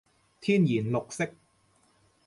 [0.39, 1.29] 天然綠色